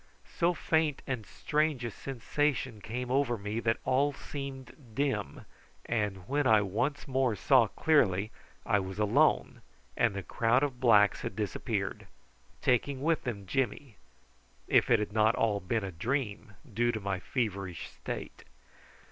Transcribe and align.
So 0.39 0.55
faint 0.55 1.03
and 1.05 1.27
strange 1.27 1.85
a 1.85 1.91
sensation 1.91 2.81
came 2.81 3.11
over 3.11 3.37
me 3.37 3.59
that 3.59 3.77
all 3.85 4.11
seemed 4.13 4.95
dim, 4.95 5.45
and 5.85 6.27
when 6.27 6.47
I 6.47 6.61
once 6.63 7.07
more 7.07 7.35
saw 7.35 7.67
clearly 7.67 8.31
I 8.65 8.79
was 8.79 8.97
alone 8.97 9.61
and 9.95 10.15
the 10.15 10.23
crowd 10.23 10.63
of 10.63 10.79
blacks 10.79 11.21
had 11.21 11.35
disappeared, 11.35 12.07
taking 12.63 13.03
with 13.03 13.25
them 13.25 13.45
Jimmy 13.45 13.97
if 14.67 14.89
it 14.89 14.97
had 14.97 15.13
not 15.13 15.35
all 15.35 15.59
been 15.59 15.83
a 15.83 15.91
dream 15.91 16.55
due 16.73 16.91
to 16.91 16.99
my 16.99 17.19
feverish 17.19 17.87
state. 17.91 18.43